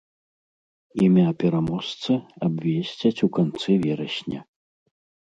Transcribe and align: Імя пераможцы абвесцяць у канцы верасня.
Імя 1.07 1.29
пераможцы 1.43 2.13
абвесцяць 2.47 3.23
у 3.27 3.29
канцы 3.39 3.77
верасня. 3.85 4.41